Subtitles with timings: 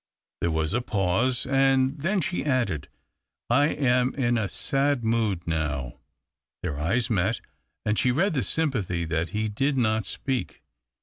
[0.39, 2.89] There was a pause, and then she added,"
[3.49, 5.99] 1 am in a sad mood now."
[6.63, 7.39] Their eyes met,
[7.85, 10.63] and she read the sympathy that he did not speak.